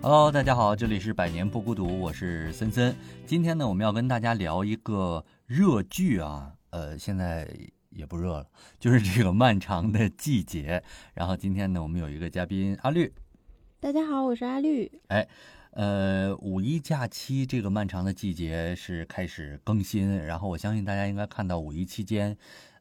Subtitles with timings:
[0.00, 2.94] Hello，大家好，这里是百年不孤独，我是森森。
[3.26, 7.48] 今天呢，我们要跟大家聊一个热剧啊，呃，现在
[7.90, 8.46] 也不热了，
[8.78, 10.80] 就是这个漫长的季节。
[11.14, 13.12] 然后今天呢，我们有一个嘉宾阿绿。
[13.80, 14.88] 大家好，我是阿绿。
[15.08, 15.26] 哎，
[15.72, 22.36] 呃，五一假期这个漫长的季节是开始更新，然后我相信大家应该看到五一期间。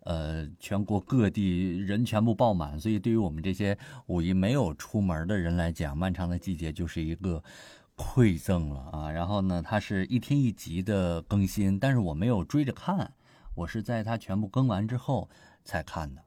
[0.07, 7.43] 呃，全国各地人全部爆满，所以对于我们这些五一没有出门的人来讲，漫长的季节就是一个
[7.97, 9.11] 馈赠了啊。
[9.11, 13.13] 然后呢，它是一天一集的更新，但是我没有追着看，
[13.53, 15.29] 我是在它全部更完之后
[15.65, 16.23] 才看的。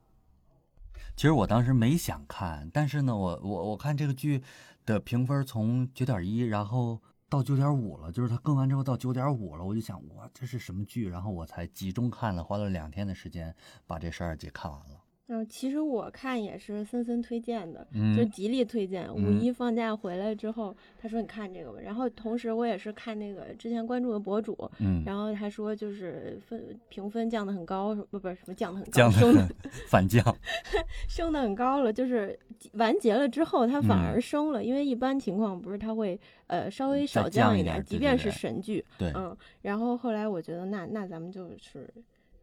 [1.15, 4.43] 其实我当时没想看，但是呢，我我我看这个剧
[4.85, 7.01] 的评分从九点一，然后。
[7.31, 11.07] 到九点五了，就是它更完之后到九点五了，我就想，哇，这是什么剧？
[11.07, 13.55] 然后我才集中看了，花了两天的时间
[13.87, 15.00] 把这十二集看完了。
[15.27, 19.09] 嗯，其实我看也是森森推荐的，就极力推荐。
[19.13, 21.79] 五一放假回来之后，他说你看这个吧。
[21.81, 29.47] 然后同时我也是看那个之前关注的博主，嗯，然后他说就是分评分降的很高，不不是什么降的很高，降的
[29.87, 30.21] 反降，
[31.07, 31.93] 升的很高了。
[31.93, 32.37] 就是
[32.73, 39.33] 完结了之后，它反而升了，因为一般情况不是它会呃稍微少降一点，即便是神剧，对，嗯。
[39.61, 41.89] 然后后来我觉得那那咱们就是。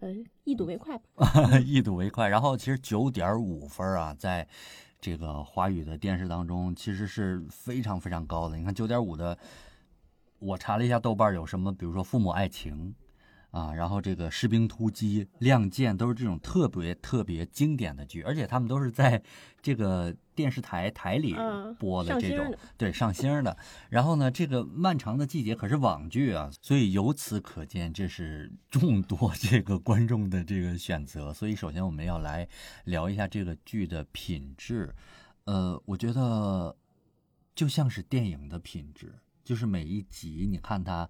[0.00, 2.28] 呃，一睹为快吧， 一睹为快。
[2.28, 4.46] 然后其实九点五分啊，在
[5.00, 8.56] 这个华语的电视当中，其实是非常非常高的。
[8.56, 9.36] 你看九点五的，
[10.38, 12.94] 我查了一下豆瓣有什么，比如说《父母爱情》。
[13.58, 19.20] 啊，然后这个《士兵突击》《亮剑》都是这种特别特别经典的剧，而且他们都是在
[19.60, 21.34] 这个电视台台里
[21.78, 23.56] 播的这种，对上星的。
[23.90, 31.34] 然后呢，这个漫长的季节可是网剧啊，所以由此可见，这是众多 这个观众的这个选择。
[31.34, 32.48] 所以首先我们要来
[32.84, 34.94] 聊一下这个剧的品质。
[35.44, 36.76] 呃，我觉得
[37.54, 41.08] 就像是电影的品质，就是每一集你看它。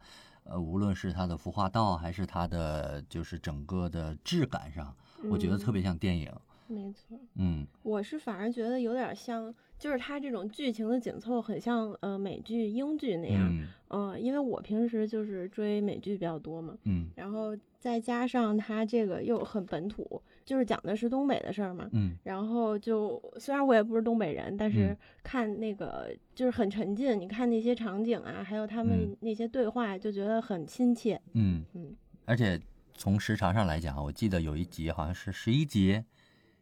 [0.48, 4.94] 呃，无论是它的服化道，还是它的就是整个的质感上，
[5.30, 6.32] 我觉得特别像电影。
[6.66, 13.66] 没错，嗯，我是反而觉得有点像，就是它这种剧情的紧凑，很像呃美剧、英剧那样。
[13.88, 16.76] 嗯，因为我平时就是追美剧比较多嘛。
[16.84, 20.22] 嗯，然后再加上它这个又很本土。
[20.48, 31.94] 就是讲的是东北的事儿嘛，嗯，然后就虽然我也不是东北人，但是看那个就是很沉浸，你看那些场景啊，还有他们那些对话，就觉得很亲切，嗯嗯，
[32.24, 32.58] 而且
[32.94, 36.02] 从时长上来讲，我记得有一集好像是十一集，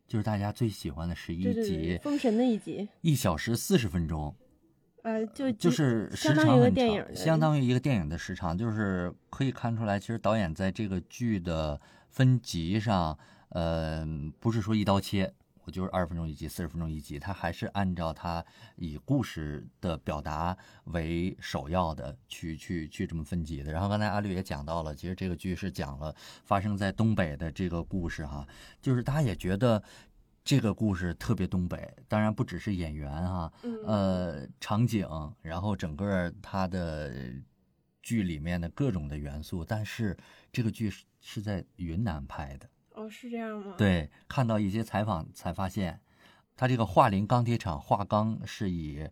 [0.09, 4.35] 就是大家最喜欢的十一集，封神的一集，一小时四十分钟，
[5.05, 11.81] 呃，就就是相当于一个电影，相当于一个电影的时长，就是可以看出来，其实导演在这个剧的
[12.11, 13.17] 分集上。
[13.51, 14.07] 呃，
[14.41, 15.33] 不是说一刀切，
[15.65, 18.45] 我就是二十分钟一集，四十分钟一集，他还是按照他
[18.77, 23.73] 以故事的表达为首要的去去去这么分级的。
[23.73, 26.15] 然后刚才阿绿也讲到了，其实这个剧是讲了
[26.45, 28.47] 发生在东北的这个故事哈，
[28.81, 29.83] 就是大家也觉得
[30.45, 33.53] 这个故事特别东北，当然不只是演员哈，
[33.85, 35.09] 呃，场景，
[35.43, 37.13] 然后整个它的
[38.03, 40.17] 剧里面的各种的元素，但是
[40.53, 42.69] 这个剧是是在云南拍的。
[42.97, 43.75] 哦，是这样吗？
[43.79, 46.01] 对，看到一些采访才发现，
[46.57, 49.07] 他这个桦林钢铁厂桦钢是以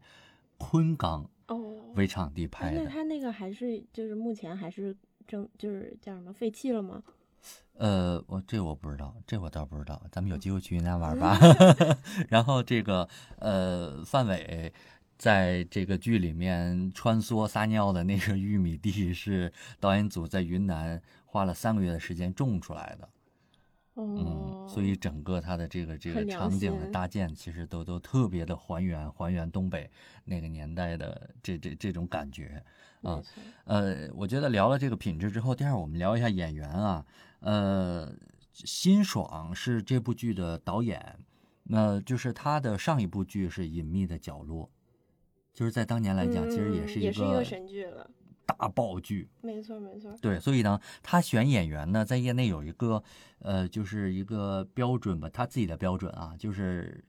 [0.58, 2.82] 昆钢哦为场地拍的。
[2.82, 4.96] 那他那个还是就是目前还是
[5.26, 7.02] 正就是叫什么废弃了吗？
[7.74, 10.00] 呃，我这我不知道，这我倒不知道。
[10.10, 11.38] 咱们有机会去云南玩吧。
[12.30, 13.06] 然后这个
[13.38, 14.72] 呃，范伟
[15.18, 23.08] 在这个剧里面穿梭撒尿的那个玉米地是导演组在云南花了三个月的时间种出来的。
[23.96, 29.88] 嗯，所以整个它的这个这个场景的搭建，其实都都特别的还原还原东北
[30.24, 32.60] 那个年代的这这这种感觉
[33.02, 33.22] 啊。
[33.64, 37.06] 呃，我觉得聊了这个品质之后，第二我们聊一下演员啊。
[37.40, 38.12] 呃，
[38.52, 41.18] 辛爽是这部剧的导演，
[41.64, 44.64] 那就是他的上一部剧是《隐秘的角落》，
[45.52, 48.10] 就是在当年来讲，其实也是一个神剧了。
[48.46, 53.02] 大爆剧，没错没错，对，所以呢，他选演员呢，在业内有一个，
[53.38, 57.02] 呃，就是一个标准吧，他自己的标准啊，就是，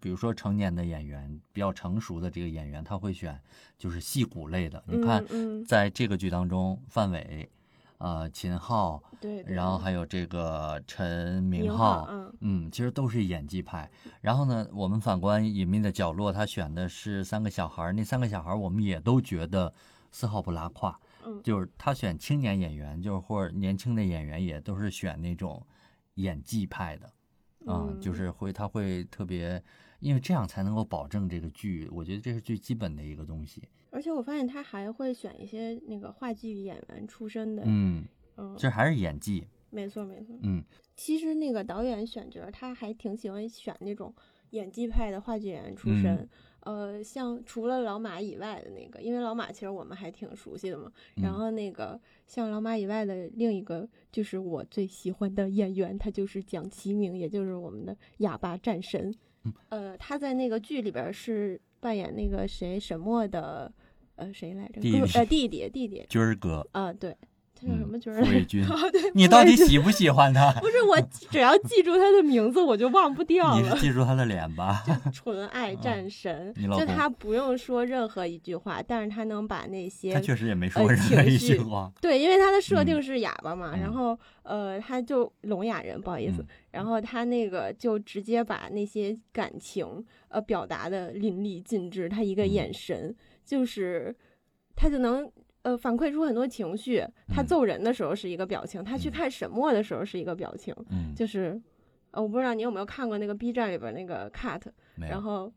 [0.00, 3.38] 比如说成年的演员，比较成熟的这个演员，他会选
[3.76, 4.82] 就是戏骨类的。
[4.86, 5.24] 你看，
[5.66, 7.48] 在这个剧当中，范伟，
[7.98, 13.90] 呃，秦昊，对，然后还有这个陈明昊，嗯嗯，其实都是演技派。
[14.22, 19.72] 然后呢，我们反观《隐秘的角落》，他选的是三个小孩，那三个小孩我们也都觉得。
[20.10, 25.64] 丝毫不拉胯，嗯，就是他选青年演员，就是或者年轻的演员，也都是选那种
[26.14, 27.12] 演技派的，
[27.66, 29.62] 啊，就是会他会特别，
[30.00, 33.62] 因为这样才能够保证这个剧，我觉得这是最基本的一个东西。
[33.90, 38.04] 而且我发现他还会选一些那个话剧演员出身的，嗯
[38.36, 39.46] 嗯，这还是演技。
[39.70, 40.62] 没错没错，嗯，
[40.96, 44.14] 其实那个导演选角，他还挺喜欢选那种
[44.50, 46.28] 演技派的话剧演员出身。
[46.68, 50.92] 呃，像除了老马以外的那个，因为老马其实我们还挺熟悉的嘛。
[51.14, 59.10] 然后那个像老马以外的另一个，就是我最喜欢的演员，他就是蒋奇明，也就是我们的哑巴战神。
[59.70, 63.72] 呃，他在那个剧里边是扮演那个谁沈墨的，
[64.16, 64.78] 呃，谁来着？
[64.82, 66.68] 弟弟，弟弟，弟弟，军儿哥。
[66.72, 67.16] 啊，对。
[67.60, 68.24] 他叫什么角儿？
[68.24, 68.64] 傅卫军。
[68.92, 70.52] 对，你到底喜不喜欢他？
[70.60, 71.00] 不是我，
[71.30, 73.74] 只要记住他的名字，我就忘不掉了。
[73.74, 74.84] 你记住他的脸吧。
[75.12, 81.92] 纯爱战神，就他不用说任何一句话，但是他能把那些他确实也没说任何一句话。
[82.00, 86.44] 对，因为他的设定是哑巴嘛，然后呃，他就聋哑人，不好意思。
[86.70, 93.14] 然后他那个就直接把那些感情呃表达的淋漓尽致，他一个眼神
[93.44, 94.14] 就是
[94.76, 95.30] 他就能。
[95.62, 97.04] 呃，反馈出很多情绪。
[97.28, 100.74] 他揍人的时候是一个表情，他去看沈墨的时候是一个表情。
[100.90, 101.60] 嗯，就是，
[102.12, 104.62] 呃，我不知道你有没有看过那个 B 站里边那个 cut，
[104.96, 105.52] 然后，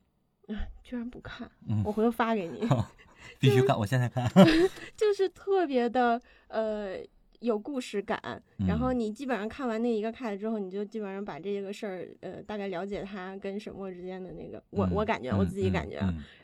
[0.48, 1.50] 啊，居然不看，
[1.86, 2.68] 我回头发给你。
[3.40, 4.30] 必须看，我现在看。
[4.98, 6.98] 就是特别的，呃。
[7.42, 8.20] 有故事感，
[8.68, 16.00] 然后你基本上看完那一个 cut 之后，你就基本上把这个事儿，呃，大概了解他跟沈墨之间的那个，我我感觉我自己感觉，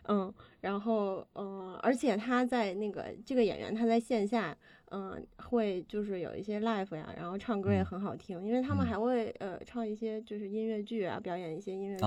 [0.08, 4.58] 嗯，然后嗯，而且他在那个这个演员他在线下，
[4.90, 12.06] 嗯，会就是有一些 live 呀，然后唱歌也很好听，因为他们还会呃唱一些就是音乐剧啊，表演一些音乐剧，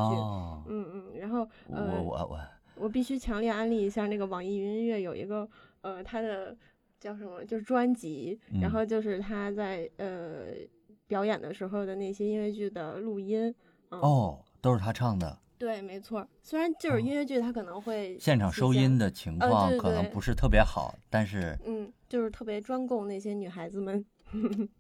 [0.66, 2.40] 嗯嗯，然后呃我我我
[2.74, 5.48] 我必须强烈安利一下那个网易云音乐有一个
[5.82, 6.56] 呃他的。
[7.00, 7.44] 叫什么？
[7.44, 10.48] 就是专辑，然后就是他在呃
[11.08, 13.52] 表演的时候的那些音乐剧的录音。
[13.88, 15.36] 哦，都是他唱的。
[15.58, 16.26] 对，没错。
[16.42, 24.04] 虽然就是音乐剧，他可能会现场收音的情况可能不是特别好，但是嗯，就是特别专供那些女孩子们。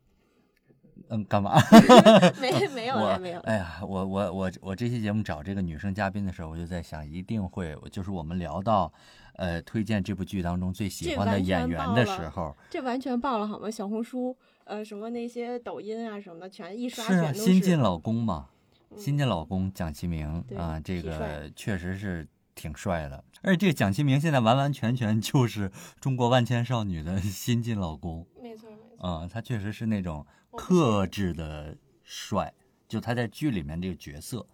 [1.10, 1.60] 嗯，干嘛？
[2.40, 3.40] 没 没有没有。
[3.40, 8.92] 哎呀，我我我我这期节目找这个女生嘉宾的时候，我就在想，一定会就是我们聊到。
[9.36, 13.70] 呃，推荐这部剧当中最喜欢的演员的时候，这完全爆了好吗？
[13.70, 17.44] 小红书，呃，什么那些抖音啊什么的，全一刷全都是。
[17.46, 18.48] 新晋老公嘛，
[18.98, 23.24] 新晋老公蒋奇明啊，这个确实是挺帅的。
[23.40, 25.70] 而且这个蒋奇明现在完完全全就是
[26.00, 28.26] 中国万千少女的 新晋老公。
[28.42, 29.08] 没错没错。
[29.08, 32.52] 啊，他确实是那种克制的帅，
[32.88, 34.46] 就他在剧里面这个角色。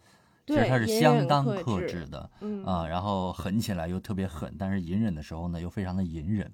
[0.46, 2.31] 其实他是相当克制的，
[2.64, 6.48] 啊，然后狠起来又特别狠，但是隐忍的时候呢又非常的隐忍，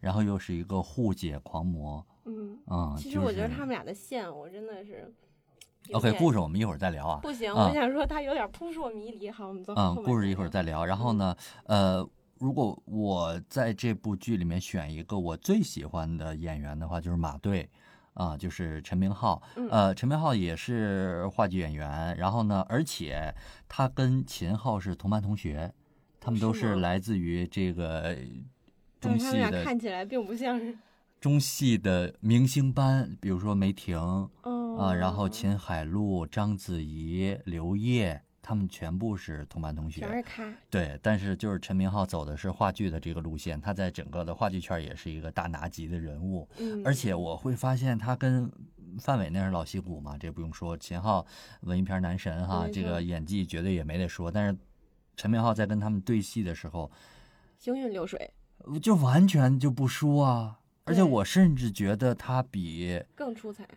[0.00, 2.96] 然后又是一个护姐狂魔，嗯啊。
[2.98, 5.14] 其实我觉得他们俩的线，我真的是。
[5.92, 7.20] OK，故事我们一会儿再聊啊。
[7.22, 9.30] 不行，我想说他有点扑朔迷离。
[9.30, 10.84] 好，我们嗯，故事一会儿再聊。
[10.84, 11.36] 然后呢，
[11.66, 12.04] 呃，
[12.38, 17.70] 如果我在这部剧里面选一个我最喜欢的演员的话，就是马队。
[18.18, 23.32] 啊，就是陈明昊，呃，陈明昊也是话剧演员，然后呢，而且
[23.68, 25.72] 他跟秦昊是同班同学，
[26.18, 28.18] 他们都是来自于这个
[29.00, 30.76] 中戏的，看起来并不像是
[31.20, 33.96] 中戏的明星班，比如说梅婷，
[34.42, 38.20] 啊，然后秦海璐、章子怡、刘烨。
[38.40, 40.54] 他们全部是同班同学，全是咖。
[40.70, 46.48] 对，但是就是陈明昊走的是话剧的这个路线，他在整个的话剧圈也是一个大拿级的人物。
[46.58, 48.50] 嗯，而且我会发现他跟
[49.00, 50.76] 范伟那是老戏骨嘛，这不用说。
[50.76, 51.24] 秦昊
[51.60, 54.30] 文艺片男神哈，这个演技绝对也没得说。
[54.30, 54.58] 但是
[55.16, 56.90] 陈明昊在跟他们对戏的时候，
[57.58, 58.32] 行云流水，
[58.80, 60.60] 就完全就不输啊！
[60.84, 63.68] 而且我甚至觉得他比更出彩。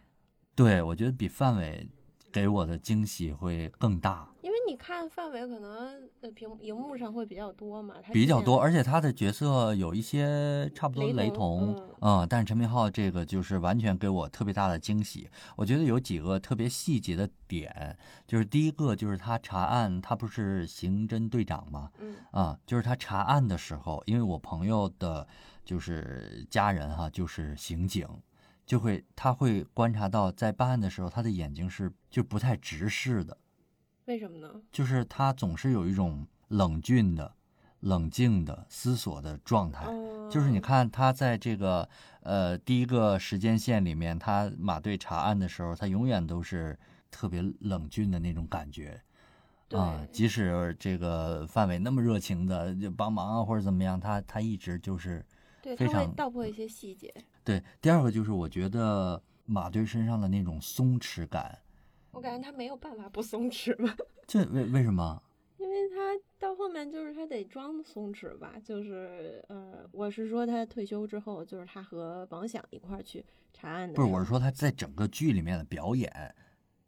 [0.55, 1.85] 对，我觉得比范伟
[2.31, 4.29] 给我的惊喜会更大。
[4.67, 15.29] 你看范伟可能呃屏荧幕上会比较多嘛，比较多，而且他的角色有一些差不多雷同，嗯，但是陈明昊这个就是完全给我特别大的惊喜。
[15.55, 25.27] 我觉得有几个特别细节的点，就是第一个就是他查案，他不是刑侦队长嘛，嗯，啊，就是他查案的时候，因为我朋友的
[25.65, 28.07] 就是家人哈，就是刑警，
[28.65, 33.37] 就会他会观察到在办案的时候，他的眼睛是就不太直视的。
[34.11, 34.61] 为什么呢？
[34.73, 37.33] 就是他总是有一种冷峻的、
[37.79, 39.85] 冷静的思索的状态。
[40.29, 41.87] 就是你看他在这个
[42.23, 46.77] 呃第一个时间线里面，他马队查案的时候，他永远都是
[47.09, 49.01] 特别冷峻的那种感觉。
[49.71, 55.25] 啊，即使这个范伟那么热情的就帮忙啊或者怎么样，他他一直就是
[55.77, 57.13] 非常道破一些细节。
[57.45, 61.57] 对，第二个就是我觉得马队身上的那种松弛感。
[62.11, 63.95] 我感觉他没有办法不松弛吧？
[64.27, 65.21] 这为为什么？
[65.57, 65.95] 因为他
[66.39, 73.93] 到后面就是他得装松弛吧，就是呃，我是说他退休之后，就是他和王响一块儿去查案的。
[73.93, 76.11] 不是，我是说他在整个剧里面的表演，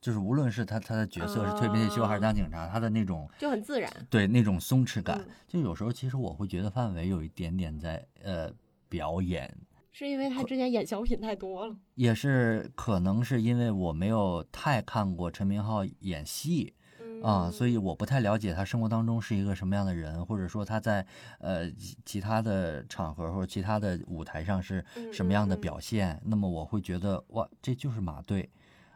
[0.01, 8.51] 就是无论是他他的角色是蜕变秀还是当警察，他的那种就很自然，对那种松弛感，就有时候其实我会觉得范伟有一点点在呃
[8.89, 9.56] 表演。
[9.94, 16.74] 是因为他之前演小品太多了，也是可能是因为我没有太看过陈明昊演戏，
[17.22, 21.06] 啊，所以我不太了解他生活当中是一个什么样的人，或者说他在
[21.38, 21.72] 呃
[22.04, 26.20] 其他的场合或者其他的舞台上是什么样的表现。
[26.26, 28.50] 那么我会觉得哇，这就是马队，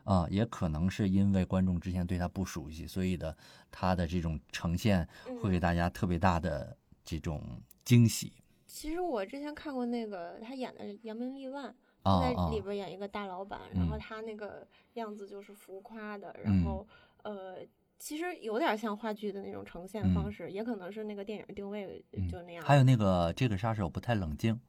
[0.04, 3.38] 啊，也可能是因为观众之前对他不熟悉，所以的
[3.70, 5.08] 他的这种呈现
[5.40, 6.76] 会给大家特别大的
[7.06, 8.34] 这种惊喜。
[8.68, 11.74] 其实我之前看过那个他演的《扬名立万》，
[12.22, 16.86] 在里边演一个大老板，然后他那个样子就是浮夸的，然后
[17.24, 17.60] 呃，
[17.98, 22.64] 其实有点像话剧的那种呈现方式，也可能是那个电影定位就那样。
[22.64, 24.60] 还有那个这个杀手不太冷静，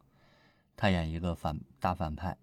[0.77, 2.37] 他演一个反大反派。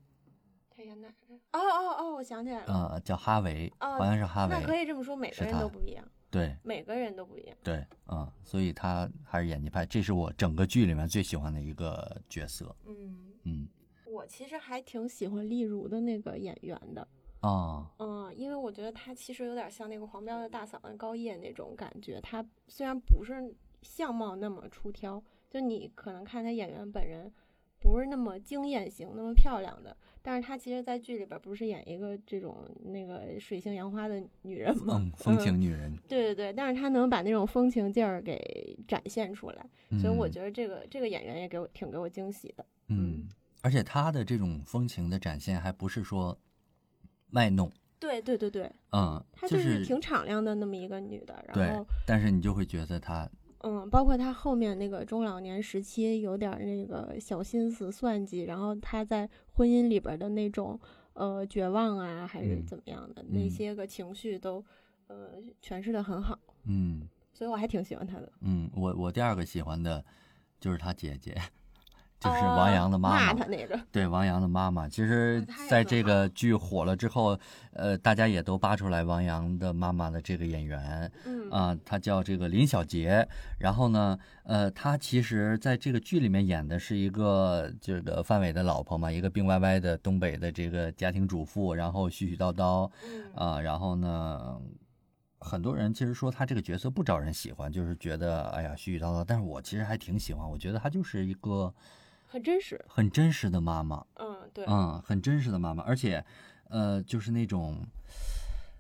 [0.69, 1.35] 他演哪个？
[1.53, 4.49] 哦哦哦，我想起来了，呃，叫哈维，好像是哈维。
[4.49, 6.05] 那可以这么说，每个人都不一样。
[6.29, 7.55] 对，每个人都不一样。
[7.63, 12.75] 对，嗯，所以他还是演技派，这是我整个剧里面最喜欢的一个角色。
[12.85, 13.67] 嗯嗯，
[14.05, 17.07] 我其实还挺喜欢丽茹的那个演员的。
[17.39, 22.19] 啊，嗯，因为我觉得她其实有点像那个黄标的大嗓门高叶那种感觉。
[22.21, 27.31] 她虽然不是相貌那么出挑，就你可能看她演员本人
[27.79, 29.95] 不是那么惊艳型、那么漂亮的。
[30.27, 34.95] 但是她其实，在剧里边不是演一个这种那个水性杨花的女人吗？
[34.99, 35.95] 嗯， 风情女人。
[36.07, 39.63] 对对对，但是她能把那种风情劲儿给展现出来，
[40.01, 42.65] 所以我觉得这个这个演员也给我挺给我惊喜的。
[42.87, 43.29] 嗯，
[43.61, 46.35] 而且她的这种风情的展现，还不是说
[47.29, 47.71] 卖弄。
[47.99, 51.45] 对对对对，嗯，她就是挺敞亮的那么一个女的。
[51.53, 53.29] 然后，但是你就会觉得她。
[53.67, 60.79] 嗯，包括他后面那个中老年时期有点那个小心思、算计，然后他在婚姻里边的那种
[61.13, 64.63] 呃绝望啊，还是怎么样的那些个情绪都
[65.07, 66.37] 呃诠释的很好。
[66.65, 68.31] 嗯，所以我还挺喜欢他的。
[68.41, 70.05] 嗯，我我第二个喜欢的
[70.59, 71.35] 就是他姐姐。
[72.17, 73.79] 就是王阳的妈妈，那个。
[73.91, 77.37] 对，王阳的妈妈，其实在这个剧火了之后，
[77.73, 83.27] 呃，大家也都扒出来王阳的妈妈的这个演员，嗯啊，她叫这个林小杰。
[83.59, 92.89] 然后呢，呃，她其实在这个剧里面演的是一个这个范伟的老婆嘛，一个病歪歪的东北的这个家庭主妇，然后絮絮叨叨，
[93.35, 94.59] 啊，然后呢，
[95.39, 101.71] 很多人其实说她这个角色不招人喜欢，就是觉得哎呀絮絮叨叨，但是我其实还挺喜欢，我觉得她就是一个。
[102.27, 104.05] 很真实，很真实的妈妈。
[104.15, 106.23] 嗯，对，嗯，很真实的妈妈，而且，
[106.69, 107.77] 呃，就是那种，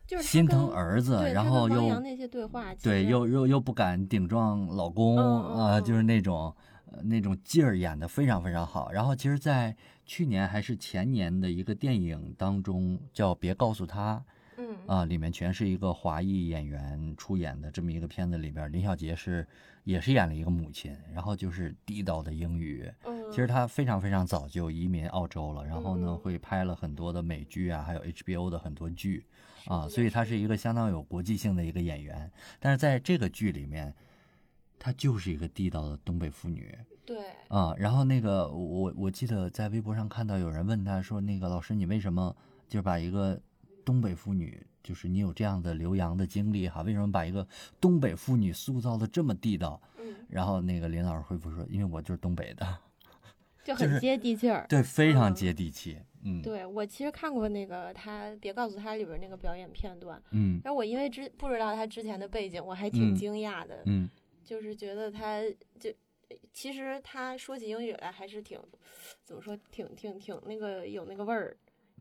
[0.05, 6.53] 就是心疼儿子，然后又那些对话，对，又又又不敢顶撞老公啊，就是那种
[7.03, 8.91] 那种劲儿演的非常非常好。
[8.91, 9.75] 然后，其实，在
[10.05, 14.17] 去年还是前年的一个电影当中，叫《别告诉他》。
[14.57, 19.45] 嗯啊，里面全是一个华裔演员出演的这么一个片子，里边林小杰是
[19.85, 22.91] 也是演了一个母亲，然后就是地道的英语。
[23.05, 29.25] 嗯，其实她非常非常早就移民澳洲了，然后呢会拍了很多的美剧啊，还有 HBO 的很多剧
[29.65, 32.29] 啊，所以她是一个相当有国际性的一个演员。
[32.59, 33.93] 但是在这个剧里面，
[34.79, 36.77] 她就是一个地道的东北妇女。
[37.05, 42.35] 对啊，然后那个我我记得在微博上看到有人问他说：“那个老师，你为什么
[42.67, 43.39] 就是把一个？”
[43.85, 46.81] 东北妇女就是你有这样的留洋的经历哈？
[46.81, 47.47] 为什么把一个
[47.79, 49.79] 东北妇女塑造的这么地道？
[49.99, 52.77] 嗯，然后那个林老师回复说：“因为我就是东北的，
[53.63, 64.09] 就很 接地气儿，对，非常接地气。”嗯，对我其实看过那个他别告诉他里边那个表演片段，嗯，然后我因为之不知道他之前的背景，我还挺惊讶的，嗯，
[64.43, 65.41] 就是觉得他
[65.79, 65.93] 就
[66.51, 68.59] 其实他说起英语来还是挺
[69.23, 71.55] 怎么说，挺挺挺那个有那个味儿。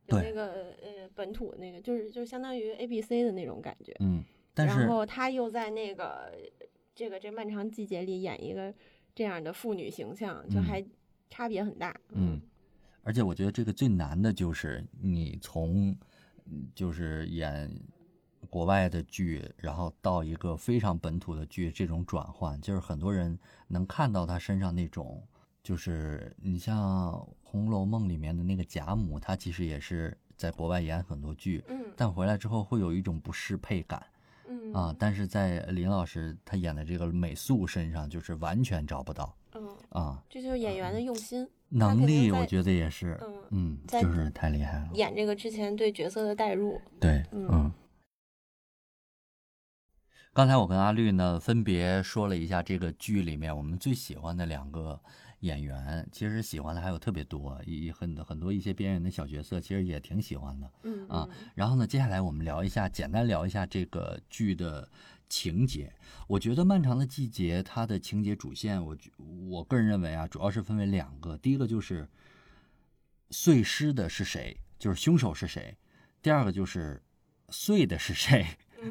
[0.06, 6.32] 有那个呃本土那个，就是就相当于 A B C 的那种感觉，嗯，但是然后他又在那个
[6.94, 8.72] 这个这漫长季节里演一个
[9.14, 10.84] 这样的妇女形象，就还
[11.30, 12.40] 差别很大，嗯，
[13.02, 15.96] 而且我觉得这个最难的就是你从
[16.74, 17.70] 就是演
[18.50, 25.26] 国外的剧，然后到一个非常本土的剧，这种转换，就是很多人能看到他身上那种。
[25.64, 27.10] 就是你像
[27.42, 34.04] 《红楼梦》里面的那个贾母，她其实也是在国外演很多剧，嗯，但回来之后会有一种不适配感，
[34.46, 47.72] 嗯啊，但是在林老师他演的这个美素身上，就是完全找不到，嗯啊，这就是演员的用心能力，我觉得也是，嗯嗯，就是太厉害了，演这个之前对角色的代入，对，嗯。
[50.34, 55.00] 刚才我跟阿绿呢，分别说了一下这个剧里面我们最喜欢的两个
[55.44, 60.72] 演员，其实喜欢的还有特别多，一很很多一些边缘的小角色，其实也挺喜欢的。
[60.82, 64.88] 嗯啊，然后呢，接下来我们聊一下，简单聊一下这个剧的
[65.28, 65.92] 情节。
[66.26, 68.96] 我觉得《漫长的季节》它的情节主线，我
[69.48, 72.08] 我个人认为啊，主要是分为两个，第一个就是
[73.30, 75.76] 碎尸的是谁，就是凶手是谁；
[76.22, 77.02] 第二个就是
[77.50, 78.46] 碎的是谁。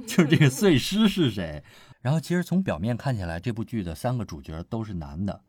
[0.07, 1.63] 就是这个 碎尸是谁？
[2.01, 5.43] 然后其实从表面看起来，这部剧的三个主角都是男的，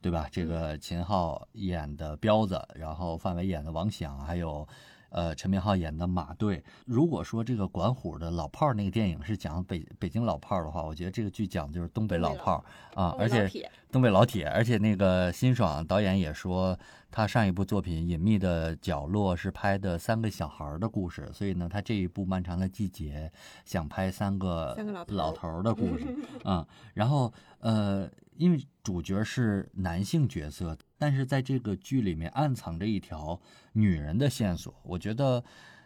[0.00, 0.28] 对吧？
[0.30, 4.66] 这个秦昊演的彪子，然后范伟演的王响，还有。
[5.08, 6.62] 呃，陈明昊演的马队。
[6.84, 13.48] 如果说这个管虎的老炮儿那个电影是讲北北京老炮儿的话，我觉得这个剧讲的就是东北老炮儿啊，而且
[13.90, 14.46] 东北老铁。
[14.48, 16.78] 而且那个辛爽导演也说，
[17.16, 23.32] 他上一部作品《隐秘的角落》是拍的三个小孩的故事，所以呢，他这一部《漫长的季节》
[23.64, 24.76] 想拍三个
[25.08, 26.04] 老头的故事
[26.44, 26.68] 啊。
[26.92, 28.06] 然后呃，
[28.36, 30.76] 因为主角是男性角色。
[30.98, 33.40] 但是在这个剧里面暗藏着一条
[33.72, 35.42] 女人的线索，我觉得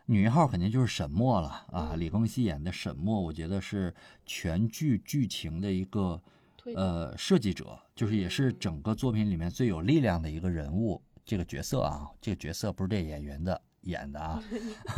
[0.07, 1.95] 女一号肯定就是沈墨了啊！
[1.97, 3.95] 李庚希演的沈墨，我觉得是
[4.27, 6.21] 全剧剧情的一个
[6.75, 13.61] 呃设计者，就是也是整个作品里面最有力量的一个人物，这个角色啊，这个角色不是这演员的。
[13.85, 14.43] 演的啊，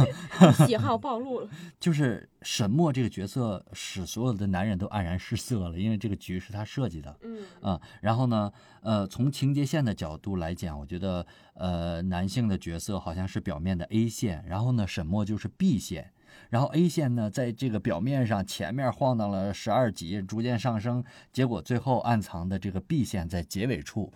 [0.66, 1.48] 喜好暴露了。
[1.78, 7.16] 就是沈墨这个角色，使所有的男人都黯然失色了，因为这个局是他设计的。
[7.22, 11.24] 嗯啊，然后呢，呃，从情节线的角度来讲，我觉得，
[11.54, 16.12] 呃，男性的角色好像是表面的 A 线，然后呢，沈墨就是 B 线，
[16.50, 24.12] 然后 A 线呢，在这个表面上前面晃荡了十二集，逐渐上升，结果最后暗藏的这个 B 线在结尾处。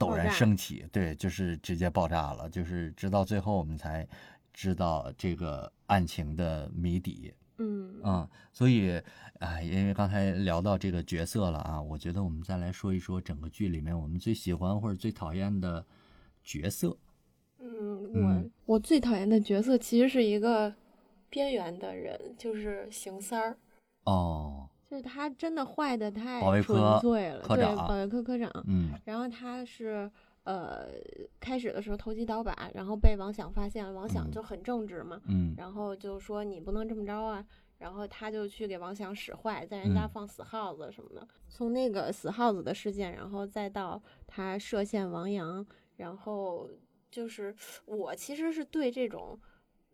[0.00, 4.08] 陡然升起，对，就是直接爆炸了，就是直到最后我们才
[4.54, 7.34] 知道这个案情的谜底。
[7.58, 8.98] 嗯嗯，所以，
[9.38, 15.84] 啊，因为刚才聊到这个角色了啊，我觉得我们再来说一说整个剧里面我们最喜欢或者最讨厌的
[16.42, 16.96] 角色。
[17.58, 20.74] 嗯，我我最讨厌的角色其实是一个
[21.28, 23.58] 边缘的人，就是邢三儿。
[24.04, 24.66] 哦。
[24.90, 30.10] 就是他真的坏的太纯粹了，对，保卫科科长，嗯，然后他是
[30.42, 30.88] 呃
[31.38, 37.46] 开始的时候投机倒把，然后被王想发现了，王想就很正直嘛，嗯，然后就说你不能这么着啊，
[37.78, 45.64] 然后他就去给王想使坏，在人家放死耗子什么的，从那个死耗子的事件，然后再到他设限王阳，
[45.98, 46.68] 然后
[47.12, 49.38] 就是我其实是对这种。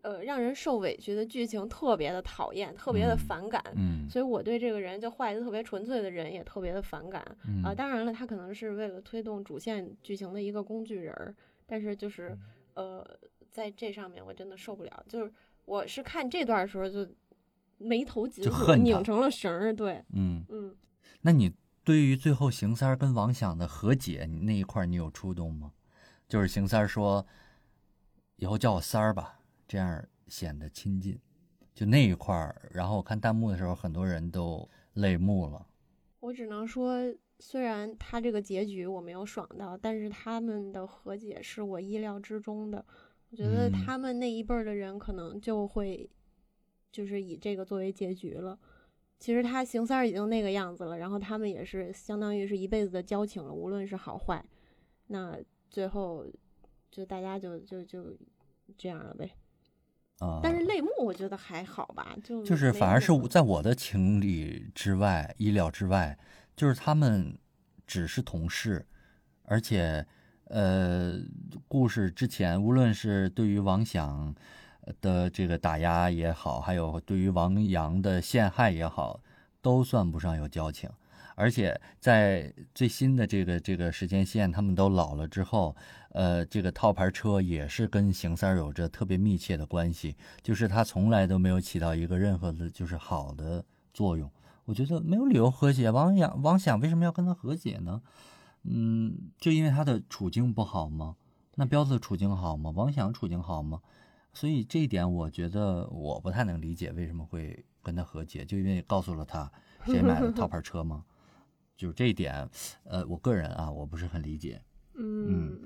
[0.07, 3.61] 呃，让人受委屈的剧情特别的讨厌，特别的反感。
[3.75, 7.21] 嗯，所以我对这个人就坏的特别纯粹的人也特别的反感。
[7.65, 11.35] 啊，当然了，他可能是为了推动主线剧情的一个工具人儿，
[11.67, 12.39] 但是就是
[12.75, 13.05] 呃，
[13.51, 15.05] 在这上面我真的受不了。
[15.09, 15.33] 就是
[15.65, 17.05] 我是看这段的时候就
[17.79, 19.75] 眉头紧锁，拧成了绳儿。
[19.75, 20.77] 对，嗯嗯。
[21.23, 25.73] 那你对于最后邢三儿跟王想的和解那一块，你有触动吗？
[26.29, 27.27] 就是邢三儿说，
[28.37, 29.36] 以后叫我三儿吧。
[29.67, 31.19] 这样显得亲近，
[31.75, 32.71] 就那一块儿。
[32.73, 35.67] 然后我看弹幕的时候，很多人都泪目了。
[36.21, 36.99] 我只能说，
[37.39, 42.85] 虽然他这个结局我没有爽到，但是他们的和解是我意料之中的。
[43.31, 46.09] 我觉得他们那一辈儿的人可能就会，
[46.91, 48.59] 就是以这个作为结局了。
[49.19, 54.45] 其实他邢三儿已经那个样子了，然后他们也是相当于是一辈子的交情了，无论是好坏。
[55.09, 55.39] 那
[55.71, 56.27] 最后
[56.91, 58.17] 就大家就就就
[58.77, 59.31] 这样了呗。
[60.19, 66.19] 啊，但是泪目我觉得还好吧，就就是反而是在我的情理之外、意料之外，
[66.57, 67.37] 就是他们
[67.87, 68.87] 只是同事，
[69.43, 70.07] 而且
[70.45, 71.19] 呃，
[71.69, 74.35] 故事之前无论是对于王想
[75.01, 79.21] 的这个打压也好，还有对于王阳的陷害也好，
[79.61, 80.89] 都算不上有交情。
[81.37, 85.77] 而且在最新的这个这个时间线，他们都老了之后，
[86.11, 94.29] 呃，这个套牌车也是跟邢三儿有着特别密切的关系，就是他从来都没有起到一个任何的就是好的作用。
[94.65, 95.91] 我觉得没有理由和解。
[95.91, 98.03] 王想王想为什么要跟他和解呢？
[98.65, 101.15] 嗯，就因为他的处境不好吗？
[101.55, 102.73] 那彪子处境好吗？
[102.75, 103.81] 王想处境好吗？
[104.33, 109.53] 所以这一点我觉得我不太能理解为什么会跟他和解，就因为告诉了他
[109.85, 111.05] 谁买了套牌车吗？
[111.77, 112.49] 就是这一点，
[112.85, 114.61] 呃，我个人啊，我不是很理解。
[114.95, 115.59] 嗯，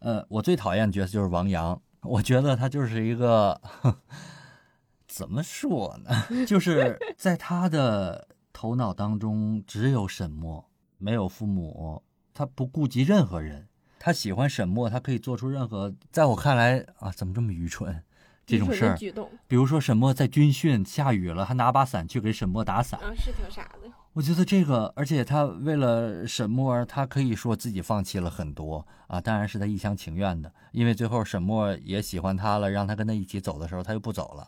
[0.00, 3.60] 呃，我最讨厌的角色就是王阳，我觉得他就是一个，
[5.06, 6.10] 怎么说呢？
[6.46, 12.02] 就是在他的头脑当中只有沈墨，没有父母，
[12.34, 13.68] 他不顾及任何人。
[13.98, 18.02] 他喜欢沈墨，他可以做出任何，在我看来啊，怎么这么愚蠢？
[18.44, 18.98] 这种事儿，
[19.46, 23.88] 比如说沈墨在军训下雨了，还拿把伞去给沈墨打伞，啊，是挺傻的。
[24.14, 34.46] 我觉得这个，而且他为了沈墨，他可以说自己放弃了很多啊，当然是他一厢情愿的，因为最后沈墨也喜欢他了，让他跟他一起走的时候，他又不走了。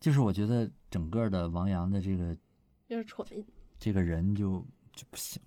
[0.00, 2.36] 就是我觉得整个的王阳的这个，
[2.88, 3.26] 就是蠢，
[3.78, 4.66] 这个人就。
[4.96, 5.40] 就不行，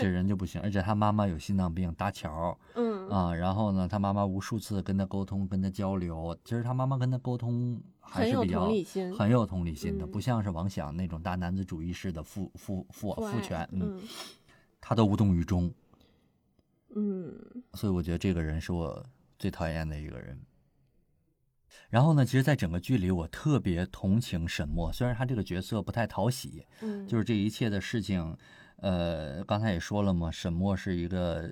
[0.00, 3.08] 这人就不行，而且他妈妈有心脏病，搭桥，嗯。
[3.10, 8.66] 啊，然后呢，他妈妈无数次跟他沟通，跟他交流，其实他妈妈跟他沟通还是比较
[9.14, 14.00] 很有同理心的，不像是王想那种大男子主义式的父父父父权，嗯，
[14.80, 15.70] 他都无动于衷，
[16.94, 17.34] 嗯，
[17.74, 19.04] 所以我觉得这个人是我
[19.38, 20.40] 最讨厌的一个人。
[21.90, 28.34] 然后呢，其实，在整个剧里，我特别同情沈墨，虽然他这个角色不太讨喜，嗯，就是这一切的事情。
[28.82, 31.48] 呃，刚才也说了嘛，沈墨是一个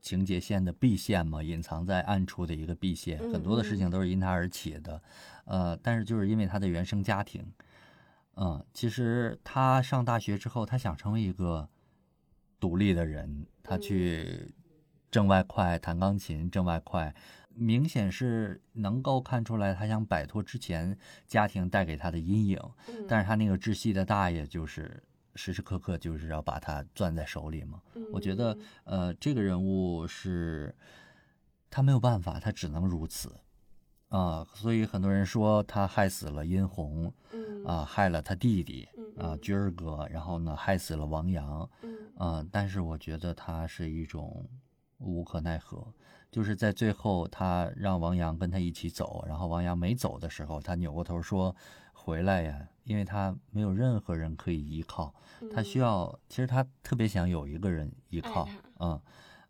[0.00, 5.00] 情节线的 B 线嘛，隐藏在暗处的一个 B 线，很多的事情都是因他而起的。
[5.44, 7.46] 呃，但是就是因为他的原生家庭，
[8.34, 11.68] 嗯，其实他上大学之后，他想成为一个
[12.58, 14.52] 独立的人，他去
[15.12, 17.14] 挣外快，弹钢琴挣外快，
[17.50, 22.58] 明显是能够看出来他想摆脱之前家庭带给他的阴影，
[23.06, 25.00] 但是他那个窒息的大爷就是。
[25.34, 27.80] 时时刻刻就是要把他攥在手里嘛。
[28.12, 30.74] 我觉得，呃，这个人物是，
[31.70, 33.34] 他没有办法，他只能如此，
[34.08, 37.12] 啊，所以很多人说他害死了殷红，
[37.64, 41.68] 啊，害了他弟弟，啊，军儿哥，然后呢，害死了王阳，
[42.16, 44.48] 啊，但是我觉得他是一种
[44.98, 45.86] 无可奈何，
[46.30, 51.54] 就是在最后他让王阳跟他一起走，然后王阳没走的时候，他扭过头说。
[52.04, 55.14] 回来呀，因为他没有任何人可以依靠，
[55.50, 58.46] 他需要，其实他特别想有一个人依靠，
[58.78, 59.00] 嗯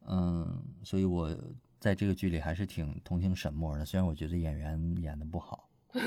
[0.07, 1.37] 嗯，所以我
[1.81, 5.69] 在这个剧里还是挺同情沈墨的，虽然我觉得演员演的不好。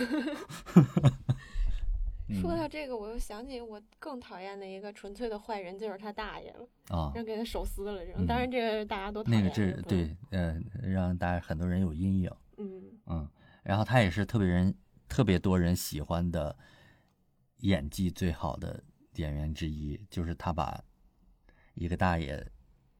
[2.41, 6.65] 说到这个，我又想起我更讨厌的一个纯粹的坏人，就是他大爷了
[6.97, 8.25] 啊，让给他手撕了这种。
[8.25, 12.31] 当然，这个大家都那个这对，呃，让大家很多人有阴影。
[12.55, 13.27] 嗯嗯，
[13.63, 14.73] 然后他也是特别人。
[15.09, 16.55] 特别多人喜欢的
[17.61, 18.83] 演技最好的
[19.15, 20.83] 演员之一，就是他把
[21.73, 22.45] 一个大爷，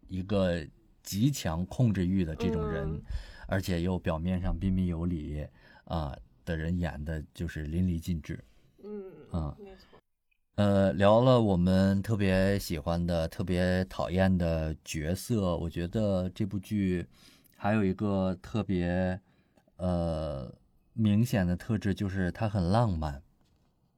[0.08, 0.66] 一个
[1.04, 3.02] 极强控制欲的这种人，
[3.48, 5.46] 而且又表面上彬彬有礼
[5.84, 8.44] 啊的人演的，就是淋漓尽致。
[8.84, 10.00] 嗯嗯，没错。
[10.56, 17.06] 呃，聊了我们特别喜欢的、特别讨厌的角色，我觉得这部剧
[17.56, 19.20] 还有一个特别
[19.76, 20.52] 呃。
[20.98, 23.22] 明显的特质就是它很浪漫，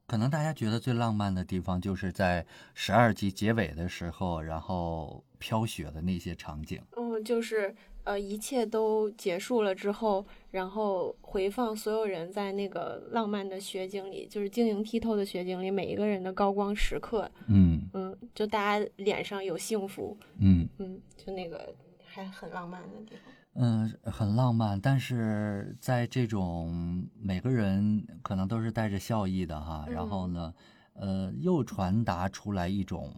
[0.05, 6.81] 可能大家觉得最浪漫的地方就是在十二集结尾的时候，然后飘雪的那些场景。
[6.97, 17.29] 嗯，就是呃，一切都结束了之后，然后回放所有人在那个浪漫的雪景里，就是晶莹剔透的雪景里，每一个人的高光时刻。
[17.47, 20.17] 嗯嗯，就大家脸上有幸福。
[20.39, 23.33] 嗯嗯，就那个还很浪漫的地方。
[23.53, 30.53] 嗯，很浪漫，但是在这种每个人可能都是带着笑意的哈，然后呢，
[30.93, 33.13] 呃，又传达出来一种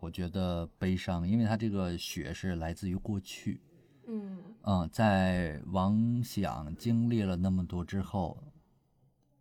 [0.00, 3.60] 我觉得悲伤，因为他这个雪是来自于过去，
[4.06, 4.38] 嗯。
[4.68, 8.36] 嗯，在王想经历了那么多之后，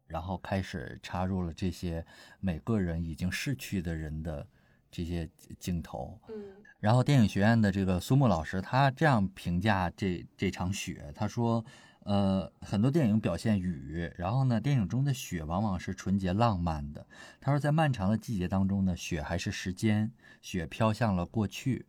[0.05, 2.05] 然后开始插入了这些
[2.39, 4.47] 每个人已经逝去的人的
[4.95, 5.29] 这些
[5.59, 6.35] 镜头，嗯。
[6.79, 11.65] 然后电影学院的这个苏木老师，他这样评价这这场雪，他说，
[12.03, 17.05] 呃，很多电影表现雨，然后呢，电影中的雪往往是纯洁浪漫的。
[17.41, 21.85] 他说，在漫长的季节当中呢，雪还是时间，雪飘向了过去，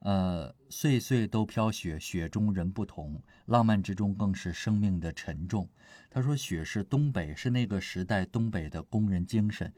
[0.00, 5.68] 呃，岁岁都飘雪，雪中人不同，浪漫之中更是生命的沉重。
[6.10, 9.72] 他说，雪是东北，是那个时代东北的工人精神。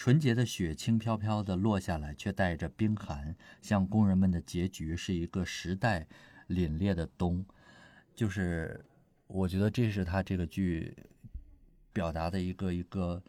[0.00, 6.06] 纯洁的雪轻飘飘地落下来，却带着冰寒，像工人们的结局是一个时代
[6.48, 7.44] 凛冽的冬。
[8.14, 8.82] 就是，
[9.26, 10.96] 我觉得这是他这个剧
[11.92, 13.22] 表达的一个一个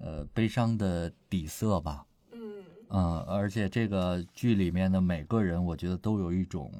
[0.00, 2.06] 呃悲伤的底色吧。
[2.32, 6.72] 嗯嗯，而且这个剧里面的每个人，我觉得都有一种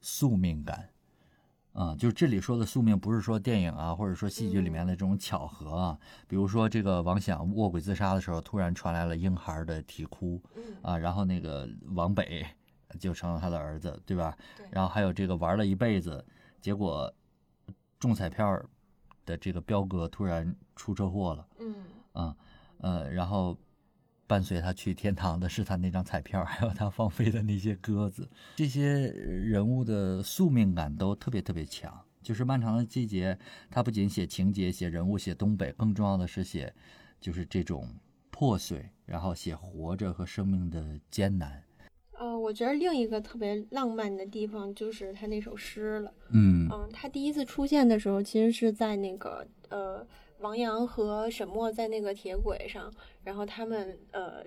[0.00, 0.88] 宿命感。
[1.72, 5.98] 啊，就是这里说的宿命，不是说电影啊，或者说戏剧里面的这种巧合啊。
[6.28, 10.42] 比如说，这个王想卧轨自杀的时候，突然传来了婴孩的啼哭，
[10.82, 12.46] 啊，然后那个王北
[12.98, 14.36] 就成了他的儿子，对吧？
[14.70, 16.24] 然后还有这个玩了一辈子，
[16.60, 17.12] 结果
[17.98, 18.62] 中彩票
[19.24, 21.74] 的这个彪哥突然出车祸了，嗯，
[22.12, 22.36] 啊，
[22.78, 23.56] 呃，然后。
[24.32, 31.94] 伴随他去天堂的是他那张彩票， 还有他放飞的那些鸽子，这些人物的宿命感都特别特别强。
[32.22, 33.34] 就是《漫长的季节》，
[33.70, 36.72] 他不仅写情节、写人物、写东北，更重要的是写，
[37.20, 37.86] 就是这种
[38.30, 41.62] 破碎，然后写活着和生命的艰难。
[42.18, 46.14] 呃，我觉得另一个特别浪漫的地方就是他那首诗了。
[46.30, 50.06] 嗯嗯，他第一次出现的时候，其实是在那个呃，
[50.42, 52.92] 王阳和沈墨在那个铁轨上，
[53.24, 54.44] 然后他们呃。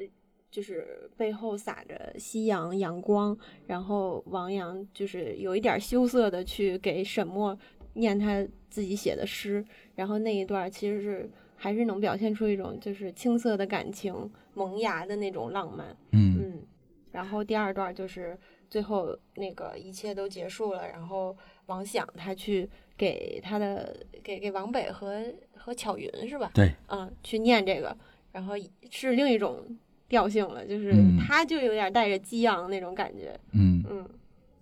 [0.52, 7.58] 就是背后洒着夕阳阳光，然后王阳就是有一点羞涩的去给沈墨
[7.96, 16.64] 念他自己写的诗，然后那一段其实是还是能表现出一种就是青涩的感情萌芽的那种浪漫，嗯嗯，
[17.12, 18.38] 然后第二段就是
[18.70, 25.24] 最后那个一切都结束了，然后王想他去给他的给给王北和
[25.56, 26.52] 和巧云是吧？
[26.54, 27.98] 对，嗯，去念这个，
[28.32, 28.54] 然后
[28.90, 29.64] 是另一种。
[30.08, 33.84] 调性了，就是他就有点带着激昂那种感觉，嗯。
[33.90, 34.08] 嗯，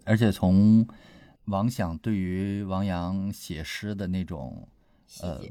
[0.06, 0.88] 而且从
[1.48, 4.66] 王想对于王阳写诗的那种
[5.22, 5.42] 呃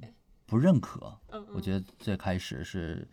[0.46, 3.06] 不认可，嗯，我觉得最开始是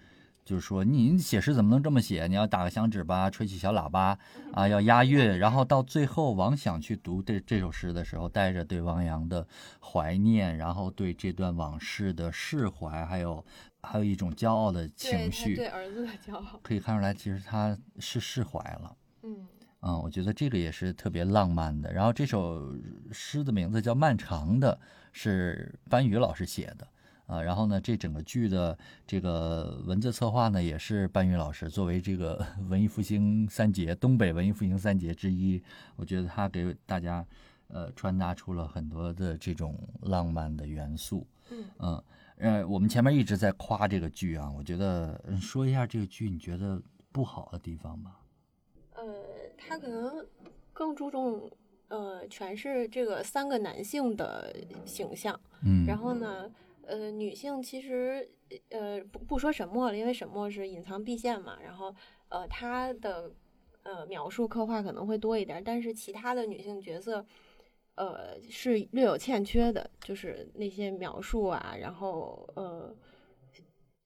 [0.49, 2.25] 就是说你写诗怎么能这么写？
[2.25, 4.17] 你要打个响指吧，吹起小喇叭
[4.51, 9.47] 啊，要押韵，然后到最后王想去读这这首诗的时候，带着对王阳的
[9.79, 13.45] 怀念，然后对这段往事的释怀，还有。
[13.81, 18.97] 还有一种骄傲的情绪，对儿子的骄傲，可以看出来，其实他是释怀了。
[19.23, 19.47] 嗯
[19.79, 21.93] 嗯，我觉得这个也是特别浪漫的。
[21.93, 22.75] 然后这首
[23.13, 24.77] 诗的名字叫《漫长的》，
[25.13, 26.85] 是班宇老师写的
[27.29, 27.41] 啊。
[27.41, 35.63] 然后呢，这整个剧的这个文字策划呢，也是班宇老师作为这个 文艺复兴三杰、东北文艺复兴三杰之一，
[35.95, 37.25] 我觉得他给大家
[37.67, 41.25] 呃传达出了很多的这种浪漫的元素。
[41.51, 42.03] 嗯嗯。
[42.41, 48.21] 呃，我们前面一直在夸这个剧啊，我觉得说一下这个剧你觉得不好的地方吧。
[48.93, 49.03] 呃，
[49.57, 50.25] 他可能
[50.71, 51.51] 更注重
[51.89, 56.49] 呃全是这个三个男性的形象，嗯，然后呢，
[56.89, 58.30] 呃，女性其实
[58.69, 61.95] 呃不不说沈墨了，因为沈墨是隐藏毕线嘛，然后
[62.30, 63.32] 呃她的
[63.84, 67.25] 呃描述刻画可能会多一点，但是其他的女性角色。
[67.95, 72.95] 呃，是略有欠缺的，就是那些描述啊，然后呃，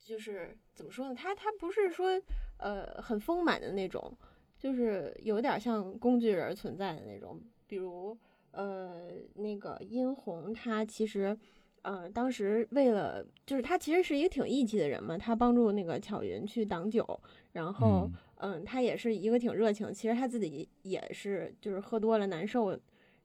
[0.04, 1.14] 就是怎么说呢？
[1.14, 2.20] 他他不是说
[2.58, 4.18] 呃很丰满的那种，
[4.58, 7.40] 就是有点像工具人存在的那种。
[7.68, 8.18] 比如
[8.50, 11.38] 呃那个殷红，她其实
[11.84, 17.08] 呃当时为了就是他其实是一个挺义气的人嘛，他帮助那个巧云去挡酒，
[17.54, 22.78] 然后嗯他也是一个挺热情，其实他自己也是就是喝多了难受。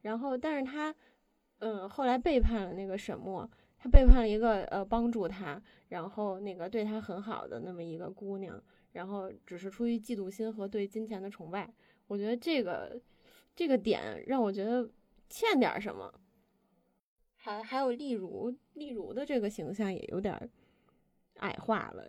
[0.03, 0.95] 然后，但是他，
[1.59, 11.69] 嗯，后来背叛了那个沈墨，他背叛了一个呃帮助他，然后那个对他很好的那么一个姑娘，然后只是出于嫉妒心和对金钱的崇拜。
[12.07, 12.99] 我觉得这个
[13.57, 14.89] 这个点让我觉得
[15.29, 16.15] 欠点什么。
[17.49, 20.51] 还还有例如，例如的这个形象也有点
[21.39, 22.05] 矮化了。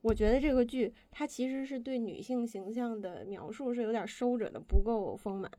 [0.00, 5.50] 我觉得这个剧它其实是对女性形象的描述是有点收着的，不够丰满。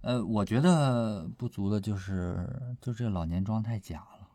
[0.00, 2.48] 呃，我觉得不足的就是，
[2.80, 4.28] 就这个老年妆太假了，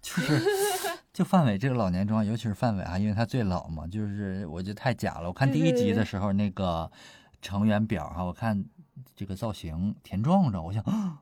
[0.00, 0.40] 就是
[1.12, 5.28] 就范伟这个老年妆，尤其是范伟啊，因为他最老嘛，就是我觉得太假了。
[5.28, 6.90] 我看第一集的时候那个
[7.40, 8.64] 成员表哈，我看
[9.16, 11.18] 这个造型田壮壮，我想，我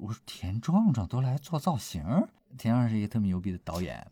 [0.00, 2.02] 我说田壮壮都来做造型，
[2.56, 4.06] 田壮壮是一个特别牛逼的导演。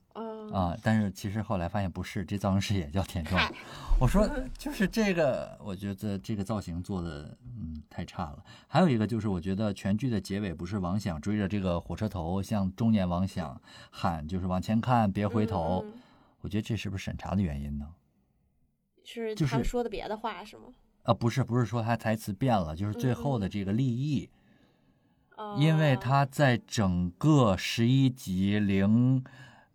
[0.53, 0.77] 啊！
[0.81, 3.53] 但是其实后来发现不是，这造型师也叫田壮。
[4.01, 8.45] 我说就是这个，我觉得这个造型做的嗯太差了。
[8.69, 13.61] 还有一个就是，我觉得全剧的结尾不是王想追着这个火车头向中年王想
[13.91, 15.85] 喊，就是往前看别回头。
[16.43, 17.89] 我觉得这是不是审查的原因呢？
[19.05, 20.67] 是就是说的别的话是吗？
[21.03, 24.31] 啊，不是，不是说他台词变了，就是最后的这个立意，
[25.59, 29.25] 因为他在整个十一集零。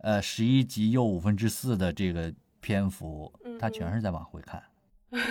[0.04, 4.60] 呃，十一集又五分之四的这个篇幅，他全是在往回看，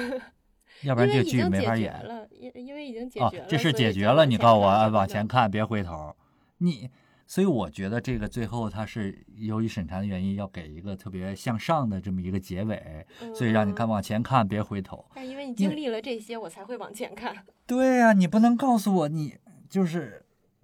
[0.83, 2.25] 要不然这个剧没法演了。
[2.31, 4.25] 因因为已经解决了，这事解决了。
[4.25, 6.15] 你告诉我，往前看，别回头。
[6.59, 6.89] 你，
[7.27, 15.05] 所以我觉得这个最后他是由于审查的原因，要给一个特别向上的这么一个结尾，所以让你看往前看，别回头。
[15.13, 17.35] 但因为你经历了这些，我才会往前看。
[17.67, 19.35] 对呀，你不能告诉我你
[19.71, 20.23] 就是。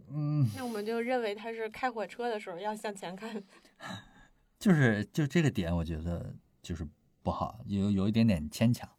[0.09, 3.43] 嗯，那我们就认为他是开火车的时候要向前看，
[4.57, 6.87] 就是就这个点，我觉得就是
[7.21, 8.89] 不好，有有一点点牵强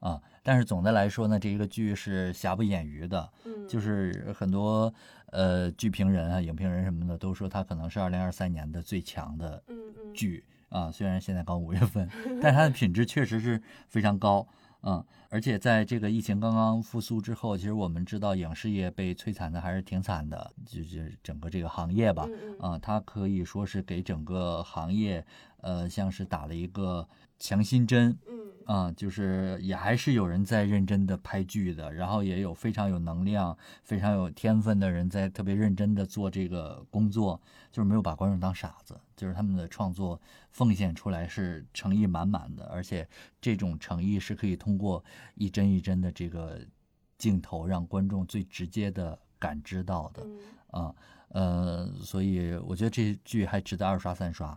[0.00, 0.20] 啊。
[0.42, 4.92] 但是总的来说呢，这一个剧是瑕不掩瑜的，嗯，就是很多
[5.28, 9.64] 呃剧评人啊、影评人什么的都说它可能是二零二三年的最强的
[10.12, 10.92] 剧啊。
[10.92, 12.06] 虽然现在刚五月份，
[12.42, 14.46] 但它的品质确实是非常高
[14.82, 25.24] 嗯，而且在这个疫情刚刚复苏之后，其实我们知道影视业被摧残的还是挺惨的，就是整个这个行业吧，啊，它可以说是给整个行业，
[25.58, 27.06] 呃，像是打了一个
[27.40, 28.16] 强心针。
[28.28, 37.40] 嗯啊，就是也还是有人在认真的拍剧的，然后也有非常有能量、非常有天分的人在特别认真的做这个工作，
[37.72, 40.20] 就是没有把观众当傻子，就是他们的创作
[40.52, 43.08] 奉献出来是诚意满满的，而且
[43.40, 45.02] 这种诚意是可以通过
[45.34, 46.60] 一帧一帧的这个
[47.18, 50.24] 镜头让观众最直接的感知到的，
[50.70, 50.94] 啊，
[51.30, 54.56] 呃，所以我觉得这剧还值得二刷三刷。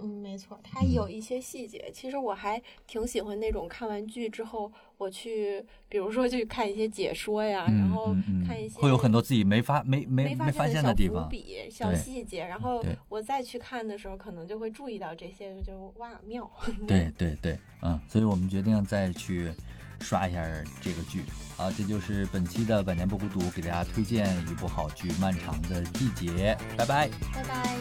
[0.00, 8.14] 嗯，没错，它有一些细节，其实我还挺喜欢那种看完剧之后，我去，比如说去看一些解说呀，然后
[8.46, 11.30] 看一些会有很多自己没发没没没发现的地方，
[11.70, 16.50] 小细节，然后我再去看的时候，可能就会注意到这些，就哇妙。
[16.88, 19.52] 对对对，嗯，所以我们决定再去
[20.00, 20.42] 刷一下
[20.80, 21.22] 这个剧。
[21.56, 26.56] 好，这就是本期的《百年不孤独》，给大家推荐一部好剧《漫长的季节》。
[26.76, 27.76] 拜拜，拜拜。